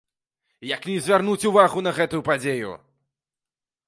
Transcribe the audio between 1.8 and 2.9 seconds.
на гэтую падзею!